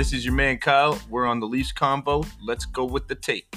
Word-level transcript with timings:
This 0.00 0.14
is 0.14 0.24
your 0.24 0.32
man 0.32 0.56
Kyle. 0.56 0.98
We're 1.10 1.26
on 1.26 1.40
the 1.40 1.46
Leafs 1.46 1.74
Convo. 1.74 2.26
Let's 2.42 2.64
go 2.64 2.86
with 2.86 3.06
the 3.06 3.14
Take. 3.14 3.54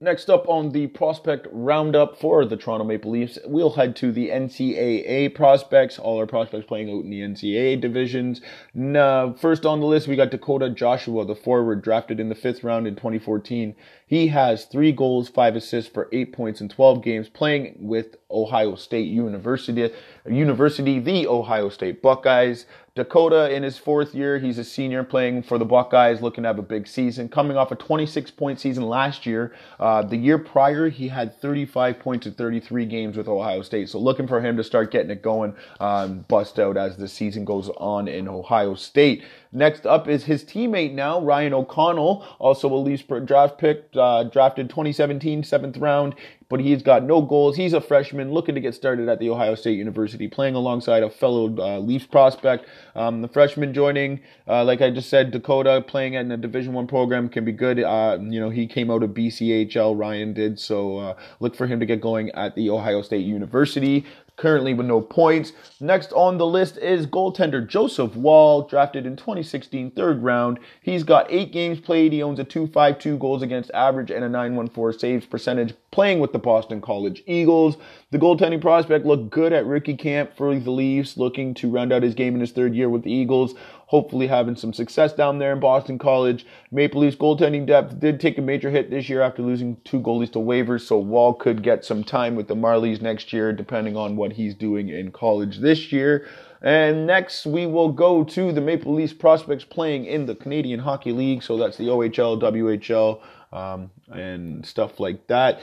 Next 0.00 0.30
up 0.30 0.48
on 0.48 0.70
the 0.70 0.86
prospect 0.86 1.48
roundup 1.50 2.20
for 2.20 2.44
the 2.44 2.56
Toronto 2.56 2.84
Maple 2.84 3.10
Leafs, 3.10 3.36
we'll 3.44 3.70
head 3.70 3.96
to 3.96 4.12
the 4.12 4.28
NCAA 4.28 5.34
prospects. 5.34 5.98
All 5.98 6.18
our 6.18 6.26
prospects 6.26 6.66
playing 6.66 6.88
out 6.88 7.02
in 7.02 7.10
the 7.10 7.20
NCAA 7.20 7.80
divisions. 7.80 8.40
Now, 8.72 9.32
first 9.32 9.66
on 9.66 9.80
the 9.80 9.86
list, 9.86 10.06
we 10.06 10.14
got 10.14 10.30
Dakota 10.30 10.70
Joshua, 10.70 11.24
the 11.24 11.34
forward 11.34 11.82
drafted 11.82 12.20
in 12.20 12.28
the 12.28 12.36
fifth 12.36 12.62
round 12.62 12.86
in 12.86 12.94
2014. 12.94 13.74
He 14.06 14.28
has 14.28 14.66
three 14.66 14.92
goals, 14.92 15.28
five 15.28 15.56
assists 15.56 15.90
for 15.92 16.08
eight 16.12 16.32
points 16.32 16.60
in 16.60 16.68
12 16.68 17.02
games, 17.02 17.28
playing 17.28 17.74
with 17.80 18.18
Ohio 18.30 18.76
State 18.76 19.08
University, 19.08 19.90
University, 20.24 21.00
the 21.00 21.26
Ohio 21.26 21.70
State 21.70 22.02
Buckeyes. 22.02 22.66
Dakota 22.98 23.54
in 23.54 23.62
his 23.62 23.78
fourth 23.78 24.12
year, 24.12 24.40
he's 24.40 24.58
a 24.58 24.64
senior 24.64 25.04
playing 25.04 25.44
for 25.44 25.56
the 25.56 25.64
Buckeyes, 25.64 26.20
looking 26.20 26.42
to 26.42 26.48
have 26.48 26.58
a 26.58 26.62
big 26.62 26.88
season. 26.88 27.28
Coming 27.28 27.56
off 27.56 27.70
a 27.70 27.76
26 27.76 28.32
point 28.32 28.58
season 28.58 28.82
last 28.88 29.24
year, 29.24 29.54
uh, 29.78 30.02
the 30.02 30.16
year 30.16 30.36
prior 30.36 30.88
he 30.88 31.06
had 31.06 31.40
35 31.40 32.00
points 32.00 32.26
in 32.26 32.34
33 32.34 32.86
games 32.86 33.16
with 33.16 33.28
Ohio 33.28 33.62
State. 33.62 33.88
So 33.88 34.00
looking 34.00 34.26
for 34.26 34.40
him 34.40 34.56
to 34.56 34.64
start 34.64 34.90
getting 34.90 35.12
it 35.12 35.22
going, 35.22 35.54
um, 35.78 36.24
bust 36.28 36.58
out 36.58 36.76
as 36.76 36.96
the 36.96 37.06
season 37.06 37.44
goes 37.44 37.70
on 37.76 38.08
in 38.08 38.26
Ohio 38.26 38.74
State. 38.74 39.22
Next 39.52 39.86
up 39.86 40.08
is 40.08 40.24
his 40.24 40.44
teammate 40.44 40.92
now, 40.92 41.20
Ryan 41.20 41.54
O'Connell, 41.54 42.26
also 42.38 42.70
a 42.70 42.76
Leafs 42.76 43.04
draft 43.24 43.58
pick, 43.58 43.88
uh, 43.94 44.24
drafted 44.24 44.68
2017, 44.68 45.42
seventh 45.44 45.78
round, 45.78 46.16
but 46.48 46.60
he's 46.60 46.82
got 46.82 47.04
no 47.04 47.20
goals. 47.20 47.56
He's 47.56 47.72
a 47.72 47.80
freshman 47.80 48.32
looking 48.32 48.54
to 48.54 48.60
get 48.60 48.74
started 48.74 49.08
at 49.08 49.18
the 49.18 49.30
Ohio 49.30 49.54
State 49.54 49.76
University, 49.76 50.28
playing 50.28 50.54
alongside 50.54 51.02
a 51.02 51.10
fellow 51.10 51.54
uh, 51.58 51.78
Leafs 51.78 52.06
prospect. 52.06 52.66
Um, 52.94 53.20
the 53.20 53.28
freshman 53.28 53.74
joining, 53.74 54.20
uh, 54.46 54.64
like 54.64 54.80
I 54.80 54.90
just 54.90 55.10
said, 55.10 55.30
Dakota 55.30 55.84
playing 55.86 56.14
in 56.14 56.30
a 56.32 56.36
Division 56.36 56.72
One 56.72 56.86
program 56.86 57.28
can 57.28 57.44
be 57.44 57.52
good. 57.52 57.80
Uh, 57.80 58.18
you 58.20 58.40
know, 58.40 58.50
he 58.50 58.66
came 58.66 58.90
out 58.90 59.02
of 59.02 59.10
BCHL, 59.10 59.98
Ryan 59.98 60.32
did, 60.32 60.58
so 60.58 60.98
uh, 60.98 61.16
look 61.40 61.54
for 61.54 61.66
him 61.66 61.80
to 61.80 61.86
get 61.86 62.00
going 62.00 62.30
at 62.30 62.54
the 62.54 62.70
Ohio 62.70 63.02
State 63.02 63.26
University 63.26 64.06
currently 64.38 64.72
with 64.72 64.86
no 64.86 65.00
points. 65.02 65.52
Next 65.80 66.12
on 66.12 66.38
the 66.38 66.46
list 66.46 66.78
is 66.78 67.06
goaltender 67.06 67.66
Joseph 67.66 68.16
Woll, 68.16 68.62
drafted 68.62 69.04
in 69.04 69.16
2016, 69.16 69.90
third 69.90 70.22
round. 70.22 70.58
He's 70.80 71.02
got 71.02 71.30
eight 71.30 71.52
games 71.52 71.80
played. 71.80 72.12
He 72.12 72.22
owns 72.22 72.38
a 72.38 72.44
2.52 72.44 73.18
goals 73.18 73.42
against 73.42 73.70
average 73.72 74.10
and 74.10 74.24
a 74.24 74.28
9.14 74.28 74.98
saves 74.98 75.26
percentage, 75.26 75.74
playing 75.90 76.20
with 76.20 76.32
the 76.32 76.37
Boston 76.42 76.80
College 76.80 77.22
Eagles. 77.26 77.76
The 78.10 78.18
goaltending 78.18 78.60
prospect 78.60 79.04
looked 79.04 79.30
good 79.30 79.52
at 79.52 79.66
rookie 79.66 79.96
camp 79.96 80.36
for 80.36 80.58
the 80.58 80.70
Leafs, 80.70 81.16
looking 81.16 81.54
to 81.54 81.70
round 81.70 81.92
out 81.92 82.02
his 82.02 82.14
game 82.14 82.34
in 82.34 82.40
his 82.40 82.52
third 82.52 82.74
year 82.74 82.88
with 82.88 83.02
the 83.02 83.12
Eagles 83.12 83.54
hopefully 83.88 84.26
having 84.26 84.54
some 84.54 84.72
success 84.72 85.14
down 85.14 85.38
there 85.38 85.52
in 85.52 85.60
Boston 85.60 85.98
College. 85.98 86.46
Maple 86.70 87.00
Leafs 87.00 87.16
goaltending 87.16 87.66
depth 87.66 87.98
did 87.98 88.20
take 88.20 88.36
a 88.36 88.42
major 88.42 88.70
hit 88.70 88.90
this 88.90 89.08
year 89.08 89.22
after 89.22 89.42
losing 89.42 89.78
two 89.82 90.00
goalies 90.00 90.30
to 90.32 90.38
waivers, 90.38 90.82
so 90.82 90.98
Woll 90.98 91.32
could 91.32 91.62
get 91.62 91.86
some 91.86 92.04
time 92.04 92.36
with 92.36 92.48
the 92.48 92.54
Marlies 92.54 93.00
next 93.00 93.32
year, 93.32 93.50
depending 93.50 93.96
on 93.96 94.14
what 94.14 94.32
he's 94.32 94.54
doing 94.54 94.90
in 94.90 95.10
college 95.10 95.60
this 95.60 95.90
year. 95.90 96.28
And 96.60 97.06
next, 97.06 97.46
we 97.46 97.66
will 97.66 97.90
go 97.90 98.24
to 98.24 98.52
the 98.52 98.60
Maple 98.60 98.92
Leafs 98.92 99.14
prospects 99.14 99.64
playing 99.64 100.04
in 100.04 100.26
the 100.26 100.34
Canadian 100.34 100.80
Hockey 100.80 101.12
League. 101.12 101.42
So 101.42 101.56
that's 101.56 101.78
the 101.78 101.84
OHL, 101.84 102.38
WHL, 102.38 103.20
um, 103.56 103.90
and 104.12 104.66
stuff 104.66 105.00
like 105.00 105.26
that. 105.28 105.60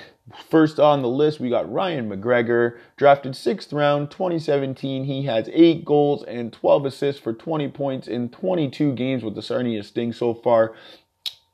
First 0.49 0.79
on 0.79 1.03
the 1.03 1.07
list, 1.07 1.39
we 1.39 1.49
got 1.49 1.71
Ryan 1.71 2.09
McGregor, 2.09 2.79
drafted 2.97 3.35
sixth 3.35 3.71
round, 3.71 4.09
2017. 4.09 5.05
He 5.05 5.23
has 5.23 5.47
eight 5.53 5.85
goals 5.85 6.23
and 6.23 6.51
12 6.51 6.87
assists 6.87 7.21
for 7.21 7.31
20 7.31 7.67
points 7.69 8.07
in 8.07 8.29
22 8.29 8.93
games 8.93 9.23
with 9.23 9.35
the 9.35 9.43
Sarnia 9.43 9.83
Sting 9.83 10.13
so 10.13 10.33
far. 10.33 10.73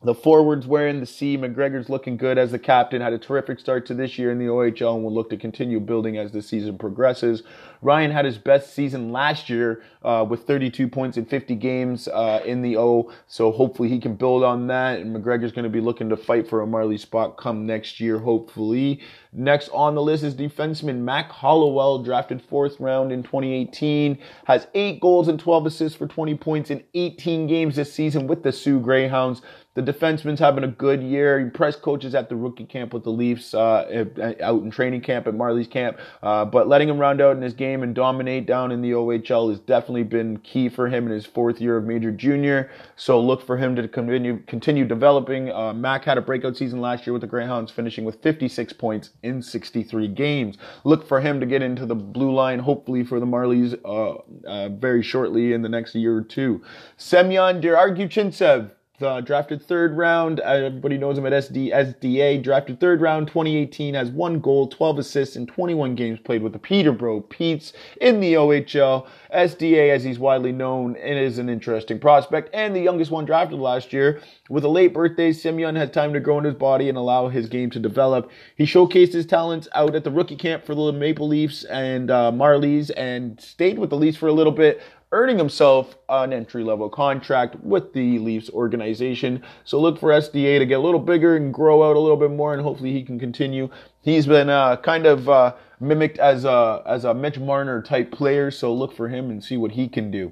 The 0.04 0.16
forwards 0.16 0.66
wearing 0.66 1.02
the 1.02 1.06
C. 1.06 1.38
McGregor's 1.38 1.90
looking 1.90 2.16
good 2.16 2.38
as 2.38 2.52
the 2.52 2.60
captain. 2.60 3.02
Had 3.02 3.14
a 3.14 3.20
terrific 3.20 3.60
start 3.60 3.86
to 3.88 3.94
this 3.94 4.18
year 4.18 4.32
in 4.32 4.40
the 4.40 4.46
OHL 4.46 4.96
and 4.96 5.04
will 5.04 5.14
look 5.14 5.30
to 5.32 5.38
continue 5.38 5.80
building 5.80 6.18
as 6.18 6.32
the 6.32 6.42
season 6.42 6.78
progresses. 6.78 7.44
Ryan 7.82 8.12
had 8.12 8.26
his 8.26 8.38
best 8.38 8.74
season 8.74 9.12
last 9.12 9.50
year 9.50 9.84
uh, 10.04 10.26
with 10.28 10.44
32 10.44 10.88
points 10.88 11.18
in 11.18 11.26
50 11.26 11.56
games 11.56 12.08
uh, 12.08 12.42
in 12.46 12.62
the 12.62 12.78
O. 12.78 13.12
So 13.28 13.52
hopefully 13.52 13.90
he 13.90 14.00
can 14.00 14.16
build 14.16 14.44
on 14.44 14.68
that. 14.68 15.00
And 15.00 15.16
McGregor's 15.16 15.52
going 15.52 15.64
to 15.64 15.70
be 15.70 15.82
looking 15.82 16.10
to 16.10 16.18
fight 16.18 16.48
for 16.48 16.62
a 16.62 16.68
Marley 16.68 16.98
spot 16.98 17.38
come 17.38 17.66
next 17.66 18.00
year, 18.00 18.20
hopefully. 18.20 19.02
Next 19.34 19.70
on 19.70 19.96
the 19.96 20.02
list 20.02 20.24
is 20.24 20.36
defenseman 20.36 20.98
Mac 21.00 21.32
Hollowell, 21.32 22.04
drafted 22.04 22.42
fourth 22.42 22.80
round 22.80 23.12
in 23.12 23.24
2018. 23.24 24.18
Has 24.46 24.68
eight 24.74 25.00
goals 25.00 25.28
and 25.28 25.40
12 25.40 25.68
assists 25.68 25.98
for 25.98 26.08
20 26.08 26.36
points 26.36 26.70
in 26.70 26.84
18 26.94 27.48
games 27.48 27.76
this 27.76 27.94
season 27.94 28.28
with 28.28 28.44
the 28.44 28.52
Soo 28.52 28.80
Greyhounds. 28.80 29.42
The 29.74 29.82
defenseman's 29.82 30.42
having 30.42 30.66
a 30.66 30.68
good 30.68 31.02
year. 31.02 31.40
He 31.40 31.50
pressed 31.50 31.82
coaches 31.82 32.14
at 32.14 32.28
the 32.28 32.36
rookie 32.36 32.66
camp 32.66 32.94
with 32.94 33.06
the 33.06 33.10
Leafs, 33.10 33.54
uh, 33.54 34.06
out 34.42 34.64
in 34.64 34.70
training 34.70 35.00
camp 35.00 35.28
at 35.28 35.34
Marley's 35.34 35.68
camp. 35.68 35.98
Uh, 36.22 36.44
but 36.44 36.68
letting 36.68 36.90
him 36.90 37.00
round 37.00 37.22
out 37.22 37.38
in 37.38 37.42
his 37.42 37.54
game 37.54 37.71
and 37.82 37.96
dominate 37.96 38.46
down 38.46 38.72
in 38.72 38.82
the 38.82 38.92
OHL 38.92 39.50
has 39.50 39.60
definitely 39.60 40.04
been 40.04 40.38
key 40.40 40.68
for 40.68 40.88
him 40.88 41.06
in 41.06 41.12
his 41.12 41.26
fourth 41.26 41.62
year 41.62 41.78
of 41.78 41.86
major 41.86 42.12
junior. 42.12 42.70
So 42.96 43.20
look 43.20 43.46
for 43.46 43.58
him 43.58 43.76
to 43.78 43.88
continue 43.88 44.40
continue 44.48 44.86
developing. 44.86 45.52
Uh, 45.52 45.74
Mac 45.74 46.04
had 46.04 46.18
a 46.18 46.22
breakout 46.22 46.58
season 46.58 46.82
last 46.82 47.08
year 47.08 47.14
with 47.14 47.22
the 47.22 47.28
Greyhounds, 47.28 47.72
finishing 47.72 48.04
with 48.04 48.22
56 48.22 48.74
points 48.74 49.12
in 49.24 49.42
63 49.42 50.08
games. 50.10 50.58
Look 50.84 51.08
for 51.08 51.22
him 51.22 51.40
to 51.40 51.46
get 51.46 51.62
into 51.62 51.86
the 51.86 51.96
blue 51.96 52.34
line, 52.34 52.60
hopefully 52.60 53.04
for 53.04 53.20
the 53.20 53.26
Marlies, 53.26 53.80
uh, 53.86 54.48
uh, 54.48 54.70
very 54.70 55.02
shortly 55.02 55.54
in 55.54 55.62
the 55.62 55.70
next 55.70 55.96
year 55.96 56.18
or 56.18 56.22
two. 56.22 56.62
Semyon 56.98 57.62
Der-Arguchintsev 57.62 58.72
uh, 59.02 59.22
drafted 59.22 59.62
third 59.62 59.96
round. 59.98 60.40
Everybody 60.40 60.98
knows 60.98 61.18
him 61.18 61.26
at 61.26 61.34
SD, 61.34 61.72
SDA. 61.74 62.44
Drafted 62.44 62.80
third 62.80 63.02
round 63.02 63.28
2018. 63.28 63.94
Has 63.94 64.10
one 64.10 64.40
goal, 64.40 64.68
12 64.68 65.00
assists 65.00 65.36
in 65.36 65.48
21 65.48 65.96
games 65.96 66.20
played 66.20 66.44
with 66.44 66.54
the 66.54 66.60
Peterborough 66.60 67.22
Petes 67.22 67.74
in 68.00 68.20
the 68.20 68.34
OHL. 68.34 69.08
SDA, 69.34 69.90
as 69.90 70.04
he's 70.04 70.20
widely 70.20 70.52
known, 70.52 70.96
and 70.98 71.18
is 71.18 71.38
an 71.38 71.50
interesting 71.50 72.00
prospect 72.00 72.50
and 72.54 72.76
the 72.76 72.80
youngest 72.80 73.12
one 73.12 73.26
drafted 73.26 73.60
last 73.60 73.94
year. 73.94 74.22
With 74.50 74.64
a 74.64 74.70
late 74.70 74.94
birthday, 74.94 75.32
Semyon 75.32 75.76
had 75.76 75.94
time 75.94 76.14
to 76.14 76.20
grow 76.20 76.38
in 76.38 76.44
his 76.44 76.56
body 76.56 76.90
and 76.90 76.98
allow 76.98 77.30
his 77.30 77.48
game 77.48 77.70
to 77.72 77.80
develop. 77.80 78.30
He 78.56 78.66
showcased 78.66 79.14
his 79.14 79.26
talents 79.26 79.68
out 79.74 79.96
at 79.96 80.04
the 80.04 80.12
rookie 80.12 80.36
camp 80.36 80.66
for 80.66 80.76
the 80.76 80.92
Maple 80.92 81.28
Leafs 81.28 81.64
and 81.66 82.12
uh, 82.12 82.32
Marlies 82.32 82.92
and 82.96 83.40
stayed 83.40 83.80
with 83.80 83.90
the 83.90 83.98
Leafs 83.98 84.18
for 84.18 84.28
a 84.28 84.34
little 84.34 84.52
bit 84.52 84.82
earning 85.12 85.38
himself 85.38 85.98
an 86.10 86.32
entry 86.32 86.64
level 86.64 86.90
contract 86.90 87.56
with 87.64 87.94
the 87.94 88.20
Leafs 88.20 88.50
organization. 88.50 89.44
So 89.66 89.80
look 89.80 90.00
for 90.00 90.10
SDA 90.10 90.60
to 90.60 90.66
get 90.66 90.80
a 90.80 90.82
little 90.82 91.00
bigger 91.00 91.36
and 91.36 91.54
grow 91.54 91.90
out 91.90 91.96
a 91.96 92.00
little 92.00 92.18
bit 92.18 92.32
more, 92.32 92.54
and 92.54 92.62
hopefully 92.62 92.94
he 92.94 93.04
can 93.04 93.20
continue. 93.20 93.70
He's 94.02 94.26
been 94.26 94.50
uh, 94.50 94.78
kind 94.78 95.06
of 95.06 95.28
uh, 95.28 95.56
mimicked 95.80 96.18
as 96.20 96.46
a 96.46 96.82
as 96.86 97.04
a 97.06 97.14
Mitch 97.14 97.40
Marner 97.40 97.82
type 97.82 98.12
player, 98.12 98.52
so 98.52 98.74
look 98.74 98.96
for 98.96 99.10
him 99.10 99.30
and 99.30 99.44
see 99.44 99.58
what 99.58 99.72
he 99.72 99.88
can 99.88 100.12
do. 100.12 100.32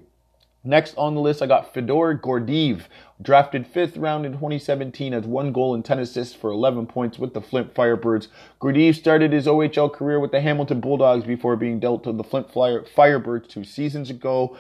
Next 0.64 0.94
on 0.98 1.16
the 1.16 1.22
list, 1.22 1.42
I 1.42 1.48
got 1.48 1.74
Fedor 1.74 2.20
Gordeev, 2.22 2.84
drafted 3.22 3.68
fifth 3.68 3.98
round 3.98 4.26
in 4.26 4.34
2017, 4.34 5.14
has 5.14 5.26
one 5.26 5.52
goal 5.52 5.76
and 5.76 5.84
10 5.84 6.00
assists 6.00 6.36
for 6.36 6.52
11 6.52 6.88
points 6.88 7.20
with 7.20 7.34
the 7.34 7.42
Flint 7.42 7.74
Firebirds. 7.74 8.28
Gordeev 8.62 8.96
started 8.96 9.34
his 9.34 9.48
OHL 9.48 9.92
career 9.92 10.20
with 10.20 10.32
the 10.32 10.42
Hamilton 10.42 10.80
Bulldogs 10.80 11.26
before 11.26 11.56
being 11.56 11.80
dealt 11.80 12.04
to 12.06 12.14
the 12.14 12.24
Flint 12.24 12.52
Firebirds 12.52 13.48
two 13.48 13.64
seasons 13.64 14.10
ago 14.10 14.58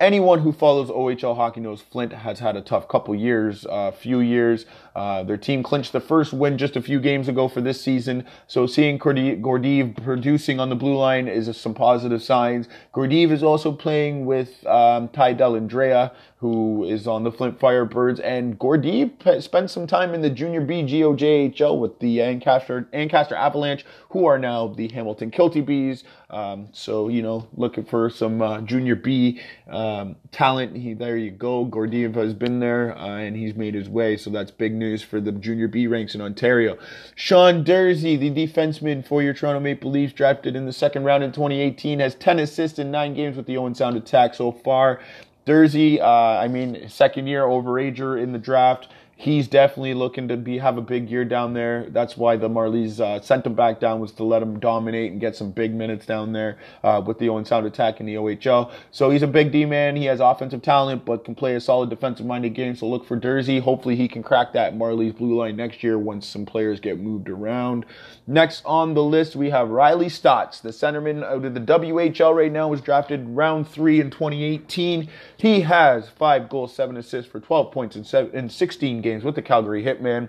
anyone 0.00 0.40
who 0.40 0.52
follows 0.52 0.88
OHL 0.88 1.36
hockey 1.36 1.60
knows 1.60 1.80
Flint 1.80 2.12
has 2.12 2.38
had 2.38 2.56
a 2.56 2.60
tough 2.60 2.88
couple 2.88 3.14
years, 3.14 3.64
a 3.64 3.70
uh, 3.70 3.90
few 3.90 4.20
years. 4.20 4.66
Uh, 4.94 5.22
their 5.22 5.36
team 5.36 5.62
clinched 5.62 5.92
the 5.92 6.00
first 6.00 6.32
win 6.32 6.58
just 6.58 6.76
a 6.76 6.82
few 6.82 7.00
games 7.00 7.28
ago 7.28 7.48
for 7.48 7.60
this 7.60 7.80
season. 7.80 8.24
So 8.46 8.66
seeing 8.66 8.98
Gordeev 8.98 10.02
producing 10.02 10.60
on 10.60 10.68
the 10.68 10.76
blue 10.76 10.96
line 10.96 11.28
is 11.28 11.54
some 11.56 11.74
positive 11.74 12.22
signs. 12.22 12.68
Gordeev 12.94 13.30
is 13.30 13.42
also 13.42 13.72
playing 13.72 14.26
with 14.26 14.66
um, 14.66 15.08
Ty 15.08 15.34
Dellandrea, 15.34 16.12
who 16.46 16.84
is 16.84 17.08
on 17.08 17.24
the 17.24 17.32
Flint 17.32 17.58
Firebirds, 17.58 18.20
and 18.22 18.56
Gordeev 18.56 19.42
spent 19.42 19.68
some 19.68 19.84
time 19.84 20.14
in 20.14 20.20
the 20.20 20.30
Junior 20.30 20.60
B 20.60 20.84
GOJHL 20.84 21.76
with 21.76 21.98
the 21.98 22.22
Ancaster, 22.22 22.88
Ancaster 22.92 23.34
Avalanche, 23.34 23.84
who 24.10 24.26
are 24.26 24.38
now 24.38 24.68
the 24.68 24.86
Hamilton 24.88 25.32
Kilty 25.32 25.66
B's. 25.66 26.04
Um, 26.30 26.68
so, 26.72 27.08
you 27.08 27.22
know, 27.22 27.46
looking 27.54 27.84
for 27.84 28.10
some 28.10 28.42
uh, 28.42 28.60
Junior 28.60 28.96
B 28.96 29.40
um, 29.68 30.16
talent. 30.32 30.76
He, 30.76 30.94
there 30.94 31.16
you 31.16 31.30
go. 31.30 31.66
Gordeev 31.66 32.14
has 32.14 32.34
been 32.34 32.58
there 32.58 32.96
uh, 32.96 33.18
and 33.18 33.36
he's 33.36 33.54
made 33.54 33.74
his 33.74 33.88
way. 33.88 34.16
So 34.16 34.30
that's 34.30 34.50
big 34.50 34.74
news 34.74 35.02
for 35.02 35.20
the 35.20 35.30
Junior 35.32 35.68
B 35.68 35.86
ranks 35.86 36.14
in 36.14 36.20
Ontario. 36.20 36.78
Sean 37.14 37.64
Durzi, 37.64 38.18
the 38.18 38.30
defenseman 38.30 39.06
for 39.06 39.22
your 39.22 39.34
Toronto 39.34 39.60
Maple 39.60 39.90
Leafs, 39.90 40.12
drafted 40.12 40.56
in 40.56 40.66
the 40.66 40.72
second 40.72 41.04
round 41.04 41.22
in 41.22 41.30
2018, 41.30 42.00
has 42.00 42.16
10 42.16 42.40
assists 42.40 42.78
in 42.78 42.90
nine 42.90 43.14
games 43.14 43.36
with 43.36 43.46
the 43.46 43.56
Owen 43.56 43.74
Sound 43.74 43.96
attack 43.96 44.34
so 44.34 44.50
far. 44.50 45.00
Durzi, 45.46 46.00
uh, 46.00 46.04
I 46.04 46.48
mean, 46.48 46.88
second 46.88 47.28
year 47.28 47.44
overager 47.44 48.20
in 48.20 48.32
the 48.32 48.38
draft 48.38 48.88
he's 49.18 49.48
definitely 49.48 49.94
looking 49.94 50.28
to 50.28 50.36
be 50.36 50.58
have 50.58 50.76
a 50.76 50.82
big 50.82 51.10
year 51.10 51.24
down 51.24 51.54
there. 51.54 51.86
That's 51.88 52.16
why 52.18 52.36
the 52.36 52.50
Marlies 52.50 53.00
uh, 53.00 53.20
sent 53.20 53.46
him 53.46 53.54
back 53.54 53.80
down 53.80 53.98
was 53.98 54.12
to 54.12 54.24
let 54.24 54.42
him 54.42 54.60
dominate 54.60 55.10
and 55.10 55.20
get 55.20 55.34
some 55.34 55.50
big 55.50 55.74
minutes 55.74 56.04
down 56.04 56.32
there 56.32 56.58
uh, 56.84 57.02
with 57.04 57.18
the 57.18 57.30
Owen 57.30 57.46
Sound 57.46 57.66
attack 57.66 57.98
in 57.98 58.06
the 58.06 58.14
OHL. 58.14 58.70
So 58.90 59.10
he's 59.10 59.22
a 59.22 59.26
big 59.26 59.50
D 59.52 59.64
man. 59.64 59.96
He 59.96 60.04
has 60.04 60.20
offensive 60.20 60.60
talent, 60.60 61.06
but 61.06 61.24
can 61.24 61.34
play 61.34 61.54
a 61.54 61.60
solid 61.60 61.88
defensive 61.88 62.26
minded 62.26 62.50
game. 62.50 62.76
So 62.76 62.86
look 62.86 63.06
for 63.06 63.18
Durzi. 63.18 63.60
Hopefully 63.60 63.96
he 63.96 64.06
can 64.06 64.22
crack 64.22 64.52
that 64.52 64.74
Marlies 64.74 65.16
blue 65.16 65.34
line 65.34 65.56
next 65.56 65.82
year 65.82 65.98
once 65.98 66.26
some 66.26 66.44
players 66.44 66.78
get 66.78 67.00
moved 67.00 67.30
around. 67.30 67.86
Next 68.26 68.62
on 68.66 68.92
the 68.92 69.02
list 69.02 69.34
we 69.34 69.50
have 69.50 69.70
Riley 69.70 70.08
Stotts, 70.08 70.60
the 70.60 70.70
centerman 70.70 71.24
out 71.24 71.44
of 71.44 71.54
the 71.54 71.60
WHL 71.60 72.34
right 72.34 72.52
now, 72.52 72.68
was 72.68 72.80
drafted 72.80 73.26
round 73.28 73.68
three 73.68 74.00
in 74.00 74.10
2018. 74.10 75.08
He 75.38 75.60
has 75.62 76.08
five 76.10 76.48
goals, 76.48 76.74
seven 76.74 76.96
assists 76.96 77.30
for 77.30 77.40
12 77.40 77.72
points 77.72 77.96
in, 77.96 78.04
seven, 78.04 78.34
in 78.36 78.50
16 78.50 79.00
games 79.06 79.24
with 79.24 79.36
the 79.36 79.42
Calgary 79.42 79.84
Hitman. 79.84 80.28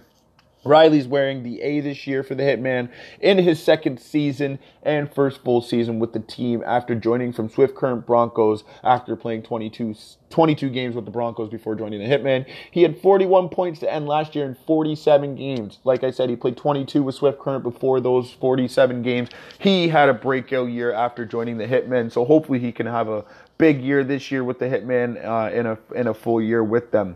Riley's 0.64 1.08
wearing 1.08 1.44
the 1.44 1.62
A 1.62 1.80
this 1.80 2.06
year 2.06 2.24
for 2.24 2.36
the 2.36 2.44
Hitman 2.44 2.90
in 3.22 3.38
his 3.38 3.62
second 3.62 4.00
season 4.00 4.60
and 4.84 5.12
first 5.12 5.44
full 5.44 5.62
season 5.62 6.00
with 6.00 6.14
the 6.14 6.20
team 6.20 6.64
after 6.66 6.94
joining 6.96 7.32
from 7.32 7.50
Swift 7.50 7.76
Current 7.76 8.06
Broncos 8.06 8.64
after 8.84 9.16
playing 9.16 9.44
22, 9.44 9.96
22 10.30 10.70
games 10.70 10.96
with 10.96 11.06
the 11.06 11.12
Broncos 11.12 11.50
before 11.50 11.76
joining 11.76 12.00
the 12.00 12.06
Hitman. 12.06 12.46
He 12.72 12.84
had 12.84 13.00
41 13.00 13.50
points 13.50 13.80
to 13.80 13.92
end 13.92 14.08
last 14.08 14.36
year 14.36 14.46
in 14.46 14.56
47 14.66 15.36
games. 15.36 15.80
Like 15.84 16.04
I 16.04 16.12
said, 16.12 16.30
he 16.30 16.36
played 16.36 16.58
22 16.58 17.04
with 17.04 17.16
Swift 17.16 17.40
Current 17.40 17.64
before 17.64 18.00
those 18.00 18.32
47 18.32 19.02
games. 19.02 19.30
He 19.60 19.88
had 19.88 20.10
a 20.10 20.14
breakout 20.14 20.70
year 20.70 20.92
after 20.92 21.26
joining 21.26 21.58
the 21.58 21.68
Hitman, 21.68 22.12
so 22.12 22.26
hopefully 22.26 22.60
he 22.60 22.72
can 22.72 22.88
have 22.88 23.08
a 23.08 23.26
big 23.58 23.82
year 23.82 24.04
this 24.04 24.32
year 24.32 24.44
with 24.44 24.60
the 24.60 24.66
Hitman 24.66 25.24
uh, 25.26 25.52
in 25.52 25.66
a 25.66 25.78
in 25.96 26.08
a 26.08 26.14
full 26.14 26.42
year 26.42 26.64
with 26.64 26.92
them. 26.92 27.16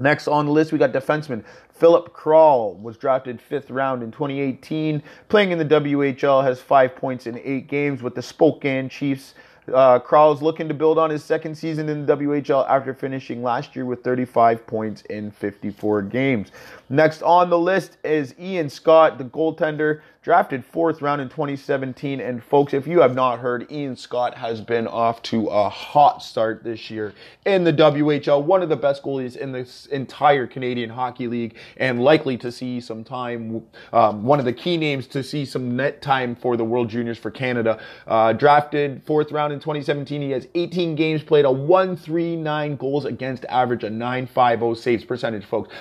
Next 0.00 0.28
on 0.28 0.46
the 0.46 0.52
list, 0.52 0.72
we 0.72 0.78
got 0.78 0.92
defenseman 0.92 1.44
Filip 1.78 2.12
Kral 2.12 2.80
was 2.80 2.96
drafted 2.96 3.40
fifth 3.40 3.70
round 3.70 4.02
in 4.02 4.10
2018, 4.10 5.00
playing 5.28 5.52
in 5.52 5.58
the 5.58 5.64
WHL, 5.64 6.42
has 6.42 6.60
five 6.60 6.96
points 6.96 7.26
in 7.26 7.40
eight 7.44 7.68
games 7.68 8.02
with 8.02 8.16
the 8.16 8.22
Spokane 8.22 8.88
Chiefs. 8.88 9.34
Uh, 9.72 10.00
Kral's 10.00 10.42
looking 10.42 10.66
to 10.68 10.74
build 10.74 10.98
on 10.98 11.10
his 11.10 11.22
second 11.22 11.54
season 11.54 11.88
in 11.88 12.04
the 12.04 12.16
WHL 12.16 12.68
after 12.68 12.94
finishing 12.94 13.42
last 13.42 13.76
year 13.76 13.84
with 13.84 14.02
35 14.02 14.66
points 14.66 15.02
in 15.02 15.30
54 15.30 16.02
games. 16.02 16.50
Next 16.88 17.22
on 17.22 17.50
the 17.50 17.58
list 17.58 17.98
is 18.02 18.34
Ian 18.40 18.70
Scott, 18.70 19.18
the 19.18 19.24
goaltender 19.24 20.00
drafted 20.28 20.62
fourth 20.62 21.00
round 21.00 21.22
in 21.22 21.28
2017. 21.30 22.20
And 22.20 22.44
folks, 22.44 22.74
if 22.74 22.86
you 22.86 23.00
have 23.00 23.14
not 23.14 23.38
heard, 23.38 23.66
Ian 23.72 23.96
Scott 23.96 24.36
has 24.36 24.60
been 24.60 24.86
off 24.86 25.22
to 25.22 25.46
a 25.46 25.70
hot 25.70 26.22
start 26.22 26.62
this 26.62 26.90
year 26.90 27.14
in 27.46 27.64
the 27.64 27.72
WHL, 27.72 28.42
one 28.44 28.62
of 28.62 28.68
the 28.68 28.76
best 28.76 29.02
goalies 29.02 29.38
in 29.38 29.52
this 29.52 29.86
entire 29.86 30.46
Canadian 30.46 30.90
Hockey 30.90 31.28
League, 31.28 31.56
and 31.78 32.04
likely 32.04 32.36
to 32.36 32.52
see 32.52 32.78
some 32.78 33.04
time, 33.04 33.62
um, 33.94 34.22
one 34.22 34.38
of 34.38 34.44
the 34.44 34.52
key 34.52 34.76
names 34.76 35.06
to 35.06 35.22
see 35.22 35.46
some 35.46 35.74
net 35.74 36.02
time 36.02 36.36
for 36.36 36.58
the 36.58 36.64
World 36.64 36.90
Juniors 36.90 37.16
for 37.16 37.30
Canada. 37.30 37.80
Uh, 38.06 38.34
drafted 38.34 39.02
fourth 39.06 39.32
round 39.32 39.54
in 39.54 39.60
2017, 39.60 40.20
he 40.20 40.30
has 40.32 40.46
18 40.54 40.94
games 40.94 41.22
played, 41.22 41.46
a 41.46 41.50
139 41.50 42.76
goals 42.76 43.06
against 43.06 43.46
average, 43.46 43.82
a 43.82 43.88
950 43.88 44.78
saves 44.78 45.06
percentage, 45.06 45.46
folks. 45.46 45.74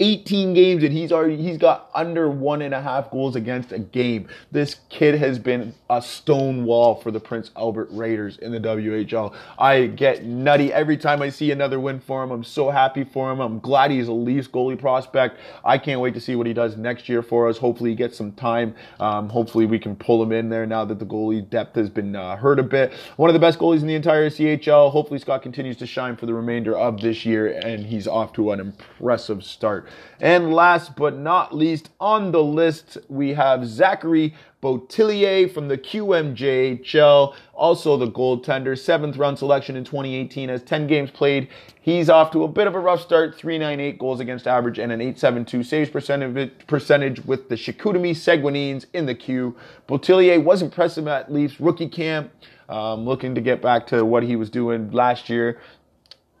18 0.00 0.54
games 0.54 0.82
and 0.82 0.92
he's 0.92 1.12
already 1.12 1.36
he's 1.36 1.58
got 1.58 1.90
under 1.94 2.28
one 2.28 2.62
and 2.62 2.74
a 2.74 2.80
half 2.80 3.10
goals 3.10 3.36
against 3.36 3.70
a 3.70 3.78
game. 3.78 4.28
This 4.50 4.76
kid 4.88 5.14
has 5.16 5.38
been 5.38 5.74
a 5.90 6.00
stone 6.02 6.64
wall 6.64 6.96
for 6.96 7.10
the 7.10 7.20
Prince 7.20 7.50
Albert 7.56 7.88
Raiders 7.90 8.38
in 8.38 8.50
the 8.50 8.58
WHL. 8.58 9.34
I 9.58 9.86
get 9.86 10.24
nutty 10.24 10.72
every 10.72 10.96
time 10.96 11.22
I 11.22 11.28
see 11.28 11.50
another 11.50 11.78
win 11.78 12.00
for 12.00 12.24
him. 12.24 12.30
I'm 12.30 12.44
so 12.44 12.70
happy 12.70 13.04
for 13.04 13.30
him. 13.30 13.40
I'm 13.40 13.60
glad 13.60 13.90
he's 13.90 14.08
a 14.08 14.12
Leafs 14.12 14.48
goalie 14.48 14.78
prospect. 14.78 15.38
I 15.64 15.78
can't 15.78 16.00
wait 16.00 16.14
to 16.14 16.20
see 16.20 16.34
what 16.34 16.46
he 16.46 16.54
does 16.54 16.76
next 16.76 17.08
year 17.08 17.22
for 17.22 17.48
us. 17.48 17.58
Hopefully 17.58 17.90
he 17.90 17.96
gets 17.96 18.16
some 18.16 18.32
time. 18.32 18.74
Um, 19.00 19.28
hopefully 19.28 19.66
we 19.66 19.78
can 19.78 19.94
pull 19.96 20.22
him 20.22 20.32
in 20.32 20.48
there 20.48 20.66
now 20.66 20.84
that 20.86 20.98
the 20.98 21.06
goalie 21.06 21.48
depth 21.48 21.76
has 21.76 21.90
been 21.90 22.16
uh, 22.16 22.36
hurt 22.36 22.58
a 22.58 22.62
bit. 22.62 22.92
One 23.16 23.28
of 23.28 23.34
the 23.34 23.40
best 23.40 23.58
goalies 23.58 23.82
in 23.82 23.86
the 23.86 23.94
entire 23.94 24.30
CHL. 24.30 24.90
Hopefully 24.90 25.20
Scott 25.20 25.42
continues 25.42 25.76
to 25.76 25.86
shine 25.86 26.16
for 26.16 26.26
the 26.26 26.34
remainder 26.34 26.76
of 26.76 27.00
this 27.00 27.24
year 27.24 27.48
and 27.48 27.84
he's 27.84 28.08
off 28.08 28.32
to 28.32 28.50
an 28.52 28.60
impressive 28.60 29.44
start 29.44 29.73
start. 29.74 29.88
And 30.20 30.52
last 30.52 30.96
but 30.96 31.16
not 31.16 31.54
least 31.54 31.90
on 32.00 32.32
the 32.32 32.42
list, 32.42 32.98
we 33.08 33.34
have 33.34 33.66
Zachary 33.66 34.34
Bouthillier 34.62 35.52
from 35.52 35.68
the 35.68 35.76
QMJHL, 35.76 37.34
also 37.52 37.96
the 37.98 38.10
goaltender, 38.10 38.78
seventh 38.78 39.16
round 39.18 39.38
selection 39.38 39.76
in 39.76 39.84
2018, 39.84 40.48
has 40.48 40.62
10 40.62 40.86
games 40.86 41.10
played. 41.10 41.48
He's 41.82 42.08
off 42.08 42.30
to 42.30 42.44
a 42.44 42.48
bit 42.48 42.66
of 42.66 42.74
a 42.74 42.78
rough 42.78 43.02
start, 43.02 43.36
398 43.36 43.98
goals 43.98 44.20
against 44.20 44.46
average 44.46 44.78
and 44.78 44.90
an 44.90 45.02
872 45.02 45.62
saves 45.64 45.90
percentage, 45.90 47.24
with 47.26 47.48
the 47.50 47.56
Chicoutimi 47.56 48.12
Saguenéens 48.12 48.86
in 48.94 49.04
the 49.04 49.14
Q. 49.14 49.54
Beautillier 49.86 50.42
was 50.42 50.62
impressive 50.62 51.06
at 51.08 51.30
Leafs 51.30 51.60
rookie 51.60 51.88
camp, 51.88 52.30
um, 52.70 53.04
looking 53.04 53.34
to 53.34 53.42
get 53.42 53.60
back 53.60 53.86
to 53.88 54.02
what 54.06 54.22
he 54.22 54.34
was 54.34 54.48
doing 54.48 54.90
last 54.92 55.28
year 55.28 55.60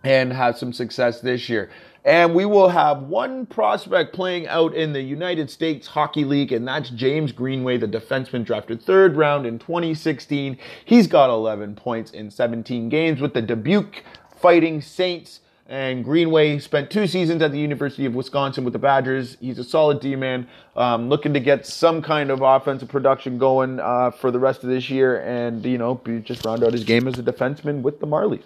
and 0.04 0.32
have 0.32 0.56
some 0.56 0.72
success 0.72 1.20
this 1.20 1.48
year. 1.48 1.70
And 2.04 2.34
we 2.34 2.44
will 2.44 2.68
have 2.68 3.04
one 3.04 3.46
prospect 3.46 4.12
playing 4.12 4.46
out 4.46 4.74
in 4.74 4.92
the 4.92 5.00
United 5.00 5.48
States 5.48 5.86
Hockey 5.86 6.24
League, 6.24 6.52
and 6.52 6.68
that's 6.68 6.90
James 6.90 7.32
Greenway, 7.32 7.78
the 7.78 7.88
defenseman 7.88 8.44
drafted 8.44 8.82
third 8.82 9.16
round 9.16 9.46
in 9.46 9.58
2016. 9.58 10.58
He's 10.84 11.06
got 11.06 11.30
11 11.30 11.76
points 11.76 12.10
in 12.10 12.30
17 12.30 12.90
games 12.90 13.22
with 13.22 13.32
the 13.32 13.40
Dubuque 13.40 14.02
Fighting 14.36 14.82
Saints. 14.82 15.40
And 15.66 16.04
Greenway 16.04 16.58
spent 16.58 16.90
two 16.90 17.06
seasons 17.06 17.40
at 17.40 17.52
the 17.52 17.58
University 17.58 18.04
of 18.04 18.14
Wisconsin 18.14 18.64
with 18.64 18.74
the 18.74 18.78
Badgers. 18.78 19.38
He's 19.40 19.58
a 19.58 19.64
solid 19.64 19.98
D 20.00 20.14
man, 20.14 20.46
um, 20.76 21.08
looking 21.08 21.32
to 21.32 21.40
get 21.40 21.66
some 21.66 22.02
kind 22.02 22.30
of 22.30 22.42
offensive 22.42 22.90
production 22.90 23.38
going 23.38 23.80
uh, 23.80 24.10
for 24.10 24.30
the 24.30 24.38
rest 24.38 24.62
of 24.62 24.68
this 24.68 24.90
year, 24.90 25.22
and 25.22 25.64
you 25.64 25.78
know, 25.78 25.98
just 26.22 26.44
round 26.44 26.62
out 26.62 26.74
his 26.74 26.84
game 26.84 27.08
as 27.08 27.18
a 27.18 27.22
defenseman 27.22 27.80
with 27.80 28.00
the 28.00 28.06
Marlies. 28.06 28.42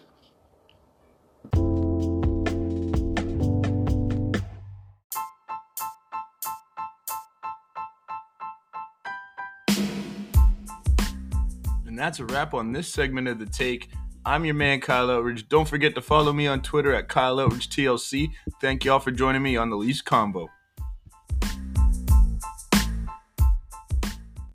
And 11.99 12.05
that's 12.05 12.21
a 12.21 12.27
wrap 12.27 12.55
on 12.55 12.71
this 12.71 12.87
segment 12.87 13.27
of 13.27 13.41
the 13.41 13.47
take. 13.47 13.91
I'm 14.25 14.45
your 14.45 14.55
man, 14.55 14.81
Kyle 14.81 15.09
Outridge. 15.09 15.49
Don't 15.49 15.67
forget 15.67 15.97
to 15.97 16.01
follow 16.01 16.33
me 16.33 16.47
on 16.47 16.63
Twitter 16.63 16.95
at 16.95 17.09
Kyle 17.09 17.41
Outridge 17.41 17.69
TLC. 17.71 18.29
Thank 18.61 18.85
y'all 18.85 19.01
for 19.01 19.11
joining 19.11 19.43
me 19.43 19.57
on 19.57 19.69
the 19.69 19.77
Leafs 19.77 20.01
Convo. 20.01 20.47